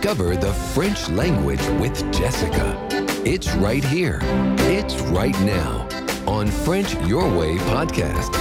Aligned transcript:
Discover 0.00 0.36
the 0.36 0.54
French 0.72 1.10
language 1.10 1.60
with 1.78 1.94
Jessica. 2.10 2.74
It's 3.26 3.54
right 3.56 3.84
here. 3.84 4.18
It's 4.60 4.98
right 5.12 5.38
now 5.42 5.86
on 6.26 6.46
French 6.46 6.94
Your 7.06 7.28
Way 7.38 7.58
podcast. 7.68 8.32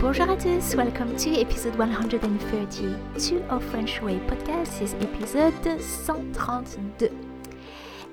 Bonjour 0.00 0.30
à 0.30 0.36
tous, 0.36 0.76
welcome 0.76 1.16
to 1.16 1.30
episode 1.40 1.74
132 1.74 3.42
of 3.50 3.64
French 3.64 4.00
Way 4.00 4.20
podcast. 4.28 4.80
Is 4.80 4.94
episode 5.00 5.52
132. 5.64 7.27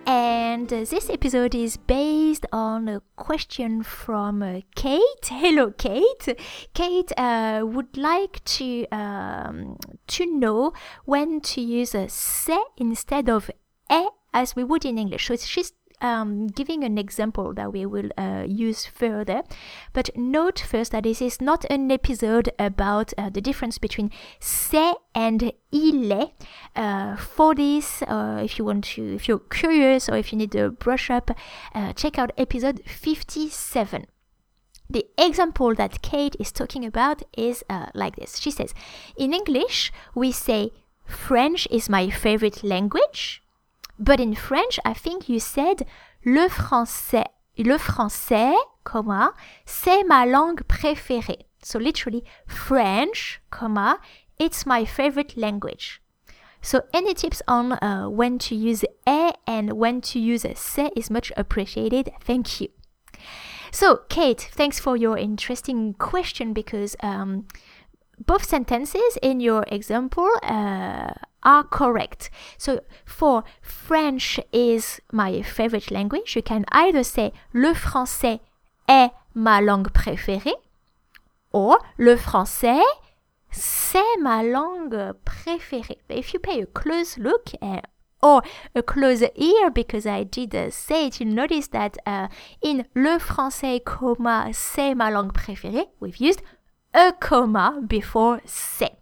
And 0.05 0.69
this 0.69 1.09
episode 1.09 1.55
is 1.55 1.77
based 1.77 2.45
on 2.51 2.87
a 2.87 3.01
question 3.15 3.81
from 3.81 4.43
uh, 4.43 4.61
Kate. 4.75 5.25
Hello, 5.25 5.71
Kate. 5.71 6.39
Kate 6.75 7.11
uh, 7.17 7.63
would 7.65 7.97
like 7.97 8.43
to 8.45 8.85
um, 8.91 9.77
to 10.07 10.25
know 10.25 10.73
when 11.05 11.41
to 11.41 11.61
use 11.61 11.95
a 11.95 12.07
c'est 12.07 12.61
instead 12.77 13.29
of 13.29 13.49
e 13.91 14.07
as 14.31 14.55
we 14.55 14.63
would 14.63 14.85
in 14.85 14.99
English. 14.99 15.27
So 15.27 15.35
she's 15.37 15.73
um, 16.01 16.47
giving 16.47 16.83
an 16.83 16.97
example 16.97 17.53
that 17.53 17.71
we 17.71 17.85
will 17.85 18.09
uh, 18.17 18.43
use 18.47 18.85
further. 18.85 19.43
But 19.93 20.09
note 20.15 20.59
first 20.59 20.91
that 20.91 21.03
this 21.03 21.21
is 21.21 21.41
not 21.41 21.65
an 21.69 21.91
episode 21.91 22.49
about 22.59 23.13
uh, 23.17 23.29
the 23.29 23.41
difference 23.41 23.77
between 23.77 24.11
c'est 24.39 24.95
and 25.13 25.51
il 25.71 26.11
est. 26.11 26.31
Uh, 26.75 27.15
for 27.15 27.55
this, 27.55 28.01
uh, 28.03 28.41
if 28.43 28.57
you 28.57 28.65
want 28.65 28.83
to, 28.95 29.15
if 29.15 29.27
you're 29.27 29.39
curious 29.39 30.09
or 30.09 30.17
if 30.17 30.31
you 30.31 30.37
need 30.37 30.55
a 30.55 30.69
brush 30.69 31.09
up, 31.09 31.31
uh, 31.73 31.93
check 31.93 32.19
out 32.19 32.31
episode 32.37 32.81
57. 32.85 34.05
The 34.89 35.05
example 35.17 35.73
that 35.75 36.01
Kate 36.01 36.35
is 36.39 36.51
talking 36.51 36.85
about 36.85 37.23
is 37.35 37.63
uh, 37.69 37.87
like 37.93 38.17
this. 38.17 38.37
She 38.37 38.51
says, 38.51 38.73
In 39.17 39.33
English, 39.33 39.91
we 40.13 40.31
say, 40.31 40.71
French 41.05 41.67
is 41.71 41.89
my 41.89 42.09
favorite 42.09 42.63
language. 42.63 43.41
But 43.97 44.19
in 44.19 44.35
French, 44.35 44.79
I 44.83 44.93
think 44.93 45.29
you 45.29 45.39
said 45.39 45.85
le 46.25 46.49
français. 46.49 47.25
Le 47.57 47.77
français, 47.77 48.53
comma, 48.83 49.31
c'est 49.65 50.03
ma 50.05 50.25
langue 50.25 50.63
préférée. 50.67 51.45
So 51.63 51.79
literally, 51.79 52.23
French, 52.45 53.41
comma, 53.49 53.99
it's 54.37 54.65
my 54.65 54.83
favorite 54.83 55.37
language. 55.37 56.01
So 56.61 56.81
any 56.93 57.13
tips 57.13 57.41
on 57.47 57.73
uh, 57.73 58.09
when 58.09 58.39
to 58.39 58.55
use 58.55 58.83
e 59.07 59.31
and 59.47 59.73
when 59.73 60.01
to 60.01 60.19
use 60.19 60.45
c'est 60.55 60.91
is 60.97 61.09
much 61.09 61.31
appreciated. 61.37 62.11
Thank 62.21 62.59
you. 62.59 62.69
So 63.71 64.01
Kate, 64.09 64.49
thanks 64.51 64.79
for 64.79 64.97
your 64.97 65.17
interesting 65.17 65.93
question 65.93 66.53
because 66.53 66.95
um, 67.01 67.47
both 68.25 68.45
sentences 68.45 69.17
in 69.21 69.39
your 69.39 69.63
example 69.67 70.27
uh, 70.43 71.13
are 71.45 71.63
correct. 71.63 72.29
So 72.57 72.81
for 73.05 73.43
French 73.61 74.39
is 74.51 74.99
my 75.11 75.41
favorite 75.41 75.91
language, 75.91 76.35
you 76.35 76.41
can 76.41 76.65
either 76.71 77.03
say 77.03 77.31
le 77.53 77.73
français 77.73 78.39
est 78.89 79.11
ma 79.33 79.61
langue 79.61 79.89
préférée 79.89 80.55
or 81.53 81.77
le 81.97 82.17
français 82.17 82.83
c'est 83.51 84.17
ma 84.19 84.43
langue 84.43 85.13
préférée. 85.23 85.97
If 86.09 86.33
you 86.33 86.39
pay 86.39 86.61
a 86.61 86.65
close 86.65 87.17
look 87.17 87.51
uh, 87.61 87.81
or 88.21 88.41
a 88.73 88.81
close 88.81 89.23
ear 89.35 89.69
because 89.69 90.05
I 90.05 90.23
did 90.23 90.53
uh, 90.53 90.69
say 90.71 91.07
it, 91.07 91.19
you 91.21 91.25
notice 91.25 91.67
that 91.69 91.97
uh, 92.05 92.27
in 92.61 92.85
le 92.95 93.19
français, 93.19 93.81
comma, 93.85 94.49
c'est 94.51 94.95
ma 94.95 95.09
langue 95.09 95.31
préférée, 95.31 95.87
we've 96.01 96.19
used 96.19 96.41
a 96.93 97.13
comma 97.13 97.79
before 97.87 98.39
c'est. 98.45 98.97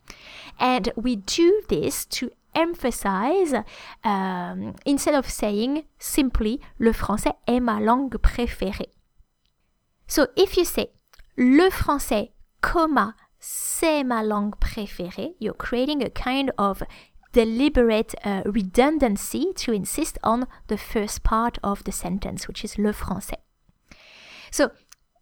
And 0.63 0.93
we 0.95 1.17
do 1.17 1.61
this 1.67 2.05
to 2.05 2.31
emphasize 2.55 3.53
um, 4.05 4.75
instead 4.85 5.13
of 5.13 5.29
saying 5.29 5.83
simply 5.99 6.61
le 6.79 6.93
français 6.93 7.33
est 7.45 7.59
ma 7.59 7.79
langue 7.81 8.17
préférée. 8.17 8.93
So 10.07 10.27
if 10.37 10.55
you 10.55 10.63
say 10.63 10.91
le 11.35 11.69
français, 11.69 12.31
comma, 12.61 13.13
c'est 13.39 14.05
ma 14.05 14.23
langue 14.23 14.55
préférée, 14.61 15.35
you're 15.37 15.53
creating 15.53 16.01
a 16.01 16.09
kind 16.09 16.49
of 16.57 16.81
deliberate 17.33 18.15
uh, 18.23 18.43
redundancy 18.45 19.51
to 19.57 19.73
insist 19.73 20.17
on 20.23 20.47
the 20.67 20.77
first 20.77 21.23
part 21.23 21.57
of 21.61 21.83
the 21.83 21.91
sentence, 21.91 22.47
which 22.47 22.63
is 22.63 22.77
le 22.77 22.93
français. 22.93 23.41
So 24.49 24.71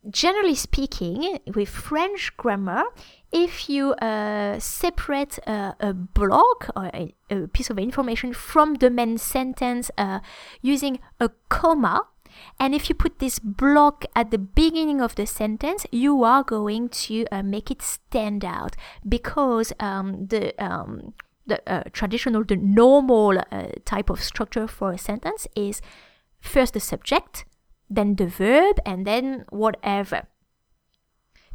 generally 0.09 0.55
speaking, 0.55 1.39
with 1.53 1.69
French 1.69 2.35
grammar, 2.37 2.83
if 3.31 3.69
you 3.69 3.93
uh, 3.93 4.59
separate 4.59 5.39
uh, 5.47 5.73
a 5.79 5.93
block 5.93 6.69
or 6.75 6.89
a, 6.93 7.13
a, 7.29 7.47
piece 7.47 7.69
of 7.69 7.79
information 7.79 8.33
from 8.33 8.75
the 8.75 8.89
main 8.89 9.17
sentence 9.17 9.91
uh, 9.97 10.19
using 10.61 10.99
a 11.19 11.29
comma, 11.49 12.07
and 12.59 12.73
if 12.73 12.89
you 12.89 12.95
put 12.95 13.19
this 13.19 13.39
block 13.39 14.05
at 14.15 14.31
the 14.31 14.37
beginning 14.37 15.01
of 15.01 15.15
the 15.15 15.27
sentence, 15.27 15.85
you 15.91 16.23
are 16.23 16.43
going 16.43 16.89
to 16.89 17.25
uh, 17.31 17.43
make 17.43 17.69
it 17.69 17.81
stand 17.81 18.43
out 18.45 18.75
because 19.07 19.73
um, 19.79 20.27
the 20.27 20.53
um, 20.63 21.13
the 21.47 21.61
uh, 21.71 21.83
traditional, 21.91 22.43
the 22.43 22.55
normal 22.55 23.39
uh, 23.39 23.67
type 23.83 24.09
of 24.09 24.23
structure 24.23 24.67
for 24.67 24.91
a 24.91 24.97
sentence 24.97 25.47
is 25.55 25.81
first 26.39 26.73
the 26.73 26.79
subject, 26.79 27.45
then 27.91 28.15
the 28.15 28.27
verb, 28.27 28.79
and 28.85 29.05
then 29.05 29.45
whatever. 29.49 30.23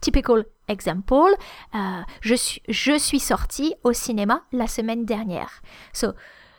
Typical 0.01 0.45
example, 0.69 1.35
uh, 1.73 2.05
je, 2.21 2.35
suis, 2.37 2.63
je 2.69 2.99
suis 2.99 3.19
sorti 3.19 3.75
au 3.83 3.93
cinéma 3.93 4.43
la 4.53 4.67
semaine 4.67 5.07
dernière. 5.07 5.63
So, 5.93 6.15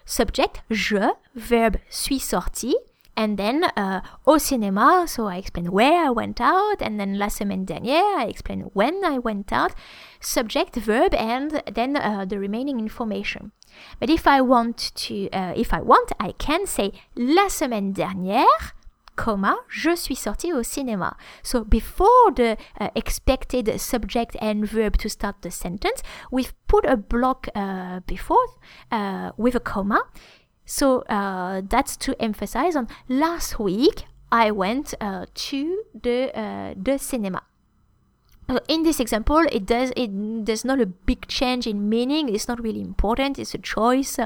subject, 0.05 0.63
je, 0.71 1.11
verb, 1.35 1.77
suis 1.89 2.19
sorti, 2.19 2.75
and 3.15 3.37
then 3.37 3.65
uh, 3.75 4.01
au 4.25 4.37
cinéma, 4.37 5.07
so 5.07 5.27
I 5.27 5.37
explain 5.37 5.71
where 5.71 6.05
I 6.05 6.09
went 6.09 6.41
out, 6.41 6.81
and 6.81 6.99
then 6.99 7.17
la 7.17 7.29
semaine 7.29 7.65
dernière, 7.65 8.17
I 8.17 8.27
explain 8.27 8.61
when 8.73 9.03
I 9.03 9.19
went 9.19 9.51
out, 9.51 9.73
subject, 10.19 10.75
verb, 10.75 11.13
and 11.13 11.61
then 11.71 11.95
uh, 11.95 12.25
the 12.25 12.39
remaining 12.39 12.79
information. 12.79 13.51
But 13.99 14.09
if 14.09 14.27
I 14.27 14.41
want 14.41 14.91
to, 14.95 15.29
uh, 15.31 15.53
if 15.55 15.73
I 15.73 15.81
want, 15.81 16.11
I 16.19 16.31
can 16.33 16.65
say 16.65 16.91
la 17.15 17.49
semaine 17.49 17.93
dernière, 17.93 18.73
comma, 19.17 19.57
je 19.67 19.95
suis 19.95 20.15
sorti 20.15 20.53
au 20.53 20.63
cinéma. 20.63 21.17
So 21.43 21.65
before 21.65 22.31
the 22.33 22.57
uh, 22.79 22.89
expected 22.95 23.79
subject 23.79 24.37
and 24.39 24.65
verb 24.65 24.97
to 24.99 25.09
start 25.09 25.41
the 25.41 25.51
sentence, 25.51 26.01
we've 26.31 26.53
put 26.67 26.85
a 26.85 26.95
block 26.95 27.49
uh, 27.53 27.99
before 28.07 28.45
uh, 28.91 29.31
with 29.35 29.55
a 29.55 29.59
comma. 29.59 30.03
So 30.65 31.01
uh, 31.09 31.61
that's 31.67 31.97
to 31.97 32.15
emphasize 32.21 32.75
on 32.75 32.87
last 33.09 33.59
week 33.59 34.05
I 34.31 34.51
went 34.51 34.93
uh, 35.01 35.25
to 35.33 35.83
the 35.93 36.37
uh, 36.37 36.73
the 36.75 36.97
cinema. 36.97 37.41
In 38.69 38.83
this 38.83 39.01
example, 39.01 39.43
it 39.51 39.65
does 39.65 39.91
it 39.97 40.09
there's 40.45 40.63
not 40.63 40.79
a 40.79 40.85
big 40.85 41.27
change 41.27 41.67
in 41.67 41.89
meaning. 41.89 42.33
It's 42.33 42.47
not 42.47 42.61
really 42.61 42.81
important. 42.81 43.39
It's 43.39 43.53
a 43.53 43.57
choice 43.57 44.19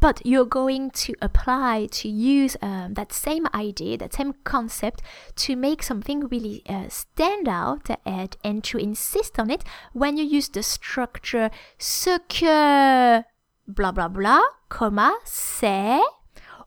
but 0.00 0.20
you're 0.24 0.46
going 0.46 0.90
to 0.90 1.14
apply 1.20 1.86
to 1.92 2.08
use 2.08 2.56
um, 2.62 2.94
that 2.94 3.12
same 3.12 3.46
idea 3.54 3.98
that 3.98 4.14
same 4.14 4.34
concept 4.44 5.02
to 5.36 5.54
make 5.54 5.82
something 5.82 6.26
really 6.28 6.62
uh, 6.68 6.88
stand 6.88 7.46
out 7.48 7.88
and, 8.04 8.36
and 8.42 8.64
to 8.64 8.78
insist 8.78 9.38
on 9.38 9.50
it 9.50 9.62
when 9.92 10.16
you 10.16 10.24
use 10.24 10.48
the 10.48 10.62
structure 10.62 11.50
ce 11.78 12.18
que 12.28 13.22
blah 13.68 13.92
blah 13.92 14.08
blah 14.08 14.42
comma 14.68 15.12
c'est 15.24 16.00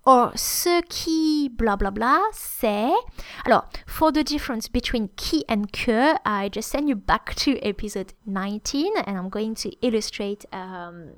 or 0.06 0.32
ce 0.36 0.82
qui 0.90 1.50
blah 1.50 1.76
blah 1.76 1.92
blah 1.92 2.22
c'est 2.32 2.94
alors 3.46 3.66
for 3.88 4.12
the 4.12 4.24
difference 4.24 4.68
between 4.68 5.10
qui 5.16 5.44
and 5.48 5.72
que 5.72 6.16
i 6.26 6.50
just 6.50 6.70
send 6.70 6.90
you 6.90 6.96
back 6.96 7.34
to 7.36 7.58
episode 7.62 8.14
19 8.26 8.92
and 9.06 9.18
i'm 9.18 9.30
going 9.30 9.56
to 9.56 9.70
illustrate 9.82 10.46
um, 10.52 11.14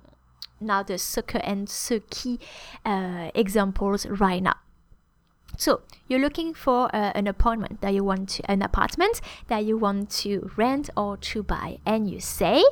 now 0.60 0.84
the 0.84 0.98
ce 0.98 1.22
que 1.22 1.38
and 1.44 1.68
ce 1.70 2.00
qui 2.10 2.40
uh, 2.86 3.30
examples 3.34 4.06
right 4.08 4.42
now. 4.42 4.56
So 5.58 5.82
you're 6.08 6.20
looking 6.20 6.54
for 6.54 6.94
uh, 6.94 7.12
an 7.16 7.28
appointment 7.28 7.82
that 7.82 7.94
you 7.94 8.04
want 8.04 8.30
to, 8.30 8.52
an 8.52 8.62
apartment 8.62 9.22
that 9.48 9.64
you 9.64 9.78
want 9.78 10.10
to 10.22 10.50
rent 10.58 10.90
or 10.98 11.18
to 11.18 11.44
buy, 11.44 11.78
and 11.86 12.10
you 12.10 12.20
say 12.20 12.64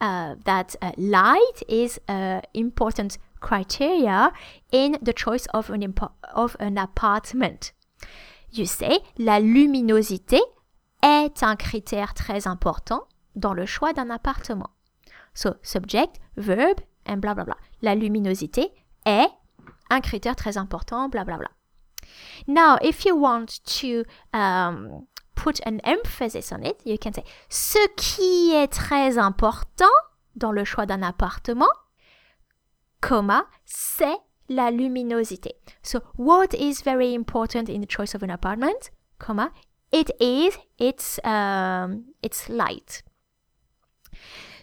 uh, 0.00 0.34
that 0.44 0.74
uh, 0.82 0.92
light 0.96 1.62
is 1.68 2.00
an 2.08 2.42
important 2.52 3.18
criteria 3.40 4.32
in 4.72 4.98
the 5.02 5.12
choice 5.12 5.46
of 5.54 5.70
an 5.70 5.82
impo- 5.82 6.12
of 6.34 6.56
an 6.58 6.78
apartment. 6.78 7.72
You 8.50 8.66
say 8.66 9.00
la 9.18 9.38
luminosité 9.38 10.40
est 11.02 11.42
un 11.42 11.56
critère 11.56 12.14
très 12.14 12.46
important 12.46 13.08
dans 13.34 13.54
le 13.54 13.66
choix 13.66 13.92
d'un 13.92 14.10
appartement. 14.10 14.70
So 15.34 15.56
subject, 15.62 16.20
verb, 16.36 16.80
blah 17.06 17.34
blah. 17.34 17.56
La 17.82 17.94
luminosité 17.94 18.72
est 19.04 19.28
un 19.90 20.00
critère 20.00 20.36
très 20.36 20.56
important, 20.56 21.08
blah. 21.08 21.24
Now, 22.46 22.78
if 22.82 23.04
you 23.04 23.14
want 23.14 23.60
to 23.80 24.04
um, 24.32 25.06
put 25.34 25.60
an 25.66 25.80
emphasis 25.84 26.52
on 26.52 26.62
it, 26.62 26.80
you 26.84 26.98
can 26.98 27.12
say 27.12 27.24
ce 27.48 27.78
qui 27.96 28.52
est 28.54 28.68
très 28.68 29.18
important 29.18 29.94
dans 30.34 30.52
le 30.52 30.64
choix 30.64 30.86
d'un 30.86 31.02
appartement. 31.02 31.70
c'est 33.64 34.16
la 34.48 34.70
luminosité. 34.70 35.54
So 35.82 36.00
what 36.16 36.54
is 36.54 36.82
very 36.82 37.14
important 37.14 37.68
in 37.68 37.80
the 37.80 37.88
choice 37.88 38.14
of 38.14 38.22
an 38.22 38.30
apartment, 38.30 38.90
it 39.92 40.10
is 40.20 40.56
its 40.78 41.18
um, 41.24 42.04
its 42.22 42.48
light. 42.48 43.02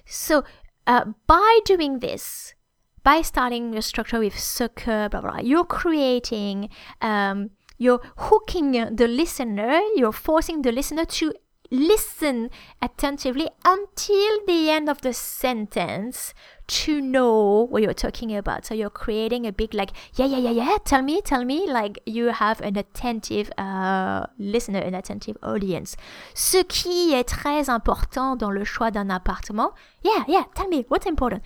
So 0.06 0.44
uh, 0.88 1.06
by 1.28 1.60
doing 1.66 2.00
this, 2.00 2.56
by 3.04 3.22
starting 3.22 3.74
your 3.74 3.82
structure 3.82 4.20
with 4.20 4.38
ce 4.38 4.68
que, 4.76 5.10
blah, 5.10 5.22
blah, 5.22 5.22
blah 5.22 5.40
you're 5.40 5.66
creating, 5.66 6.70
um, 7.02 7.52
you're 7.78 8.02
hooking 8.18 8.72
the 8.96 9.08
listener, 9.08 9.80
you're 9.96 10.12
forcing 10.12 10.62
the 10.62 10.72
listener 10.72 11.06
to 11.06 11.34
listen 11.72 12.50
attentively 12.82 13.48
until 13.64 14.46
the 14.48 14.70
end 14.70 14.90
of 14.90 15.02
the 15.02 15.14
sentence 15.14 16.34
to 16.70 17.02
know 17.02 17.68
what 17.70 17.82
you're 17.82 17.94
talking 17.94 18.36
about. 18.36 18.66
So 18.66 18.74
you're 18.74 18.90
creating 18.90 19.46
a 19.46 19.52
big 19.52 19.74
like, 19.74 19.92
yeah, 20.16 20.26
yeah, 20.26 20.38
yeah, 20.38 20.52
yeah, 20.52 20.78
tell 20.86 21.02
me, 21.02 21.22
tell 21.22 21.44
me, 21.44 21.68
like 21.68 22.00
you 22.06 22.28
have 22.28 22.62
an 22.62 22.78
attentive 22.78 23.52
uh, 23.58 24.28
listener, 24.38 24.80
an 24.80 24.94
attentive 24.94 25.38
audience. 25.42 25.98
Ce 26.34 26.64
qui 26.64 27.14
est 27.14 27.28
très 27.28 27.70
important 27.70 28.36
dans 28.36 28.52
le 28.52 28.64
choix 28.64 28.92
d'un 28.92 29.10
appartement, 29.10 29.74
yeah, 30.04 30.24
yeah, 30.28 30.44
tell 30.56 30.68
me, 30.70 30.86
what's 30.90 31.08
important? 31.08 31.42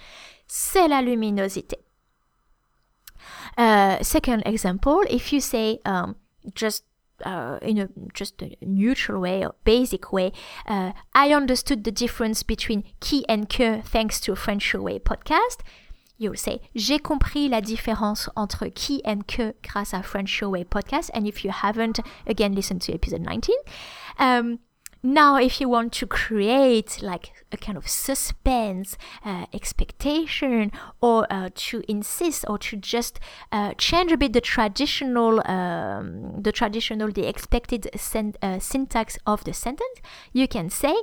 C'est 0.47 0.87
la 0.87 1.01
luminosité. 1.01 1.77
Uh, 3.57 3.97
second 4.01 4.41
example, 4.45 5.01
if 5.09 5.31
you 5.31 5.39
say 5.39 5.79
um, 5.85 6.15
just 6.53 6.83
uh, 7.25 7.59
in 7.61 7.77
a 7.77 7.89
just 8.13 8.41
a 8.41 8.55
neutral 8.61 9.21
way 9.21 9.45
or 9.45 9.55
basic 9.63 10.11
way, 10.11 10.31
uh, 10.67 10.93
I 11.13 11.33
understood 11.33 11.83
the 11.83 11.91
difference 11.91 12.43
between 12.43 12.83
qui 12.99 13.25
and 13.27 13.49
que 13.49 13.81
thanks 13.81 14.19
to 14.21 14.31
a 14.31 14.35
French 14.35 14.73
Way 14.73 14.99
podcast. 14.99 15.59
You'll 16.17 16.37
say 16.37 16.61
j'ai 16.75 16.99
compris 16.99 17.49
la 17.49 17.61
différence 17.61 18.29
entre 18.35 18.69
qui 18.69 19.01
and 19.03 19.27
que 19.27 19.53
grâce 19.61 19.93
à 19.93 20.03
French 20.03 20.41
Way 20.41 20.63
podcast. 20.65 21.09
And 21.13 21.27
if 21.27 21.43
you 21.43 21.51
haven't, 21.51 21.99
again, 22.27 22.53
listen 22.53 22.79
to 22.79 22.93
episode 22.93 23.21
19. 23.21 23.55
Um, 24.19 24.59
now, 25.05 25.35
if 25.35 25.59
you 25.59 25.67
want 25.67 25.91
to 25.93 26.07
create 26.07 27.01
like 27.01 27.33
a 27.51 27.57
kind 27.57 27.77
of 27.77 27.89
suspense, 27.89 28.97
uh, 29.25 29.45
expectation, 29.53 30.71
or 31.01 31.27
uh, 31.29 31.49
to 31.55 31.83
insist, 31.89 32.45
or 32.47 32.57
to 32.59 32.77
just 32.77 33.19
uh, 33.51 33.73
change 33.77 34.13
a 34.13 34.17
bit 34.17 34.31
the 34.31 34.39
traditional, 34.39 35.45
um, 35.45 36.41
the 36.41 36.53
traditional, 36.53 37.11
the 37.11 37.27
expected 37.27 37.89
sen- 37.97 38.35
uh, 38.41 38.59
syntax 38.59 39.17
of 39.27 39.43
the 39.43 39.53
sentence, 39.53 39.99
you 40.31 40.47
can 40.47 40.69
say 40.69 40.95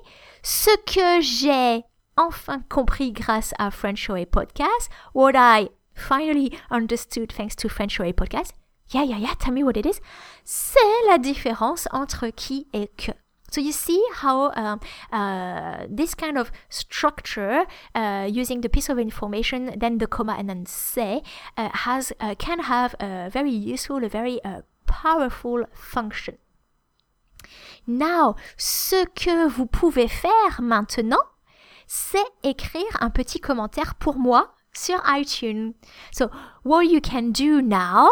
ce 0.43 0.70
que 0.87 1.20
j'ai 1.20 1.85
enfin 2.17 2.64
compris 2.70 3.12
grâce 3.12 3.52
à 3.58 3.70
French 3.70 4.08
Your 4.08 4.17
Way 4.17 4.25
podcast, 4.25 4.88
what 5.12 5.37
I 5.37 5.69
finally 5.94 6.58
understood 6.70 7.31
thanks 7.31 7.55
to 7.56 7.69
French 7.69 7.99
Your 7.99 8.06
Way 8.06 8.14
podcast. 8.14 8.52
Yeah, 8.88 9.05
yeah, 9.05 9.19
yeah, 9.19 9.35
tell 9.38 9.52
me 9.52 9.62
what 9.62 9.76
it 9.76 9.85
is. 9.85 10.00
C'est 10.43 11.06
la 11.06 11.19
différence 11.19 11.87
entre 11.93 12.31
qui 12.31 12.67
et 12.73 12.88
que. 12.97 13.12
So 13.50 13.61
you 13.61 13.73
see 13.73 14.02
how 14.14 14.52
um, 14.52 14.81
uh, 15.12 15.87
this 15.88 16.14
kind 16.14 16.38
of 16.38 16.50
structure, 16.69 17.64
uh, 17.94 18.29
using 18.31 18.61
the 18.61 18.69
piece 18.69 18.88
of 18.88 18.99
information, 18.99 19.75
then 19.76 19.99
the 19.99 20.06
comma 20.06 20.37
and 20.38 20.49
then 20.49 20.67
say, 20.67 21.23
uh, 21.56 21.70
has 21.73 22.12
uh, 22.20 22.35
can 22.37 22.61
have 22.61 22.94
a 23.00 23.29
very 23.31 23.50
useful, 23.50 24.05
a 24.05 24.08
very 24.08 24.43
uh, 24.44 24.62
powerful 24.87 25.64
function. 25.73 26.38
Now, 27.87 28.37
ce 28.56 29.06
que 29.14 29.49
vous 29.49 29.67
pouvez 29.67 30.08
faire 30.08 30.61
maintenant, 30.61 31.25
c'est 31.87 32.25
écrire 32.44 32.97
un 33.00 33.11
petit 33.11 33.41
commentaire 33.41 33.97
pour 33.97 34.17
moi 34.17 34.55
sur 34.73 35.02
iTunes. 35.06 35.75
So, 36.12 36.31
what 36.62 36.82
you 36.82 37.00
can 37.00 37.31
do 37.32 37.61
now 37.61 38.11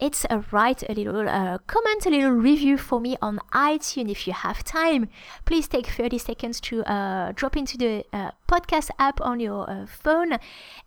it's 0.00 0.24
a 0.30 0.42
write 0.50 0.82
a 0.88 0.92
little 0.92 1.28
uh, 1.28 1.58
comment 1.66 2.06
a 2.06 2.10
little 2.10 2.30
review 2.30 2.78
for 2.78 3.00
me 3.00 3.16
on 3.20 3.38
itunes 3.52 4.10
if 4.10 4.26
you 4.26 4.32
have 4.32 4.64
time. 4.64 5.08
Please 5.44 5.68
take 5.68 5.86
30 5.86 6.18
seconds 6.18 6.60
to 6.62 6.82
uh, 6.84 7.32
drop 7.34 7.56
into 7.56 7.76
the 7.76 8.04
uh, 8.12 8.30
podcast 8.48 8.90
app 8.98 9.20
on 9.20 9.40
your 9.40 9.68
uh, 9.68 9.86
phone. 9.86 10.38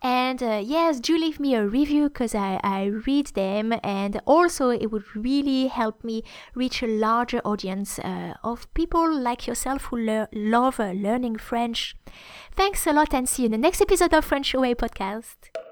And 0.01 0.42
uh, 0.42 0.62
yes 0.63 1.00
do 1.00 1.18
leave 1.18 1.39
me 1.39 1.56
a 1.56 1.65
review 1.65 2.10
because 2.10 2.33
I, 2.33 2.60
I 2.63 2.86
read 2.86 3.27
them. 3.27 3.74
And 3.83 4.19
also 4.25 4.69
it 4.69 4.92
would 4.92 5.15
really 5.15 5.68
help 5.68 6.04
me 6.04 6.24
reach 6.56 6.81
a 6.81 6.88
larger 6.88 7.39
audience 7.45 8.00
uh, 8.00 8.33
of 8.44 8.71
people 8.74 9.13
like 9.13 9.48
yourself 9.48 9.86
who 9.86 9.98
le- 9.98 10.27
love 10.33 10.80
learning 10.80 11.38
french. 11.38 11.95
Thanks 12.51 12.86
a 12.88 12.94
lot 12.94 13.13
and 13.13 13.30
see 13.30 13.44
you 13.44 13.45
in 13.48 13.51
the 13.51 13.57
next 13.57 13.81
episode 13.81 14.13
of 14.13 14.25
french 14.25 14.54
away 14.54 14.75
podcast 14.75 15.62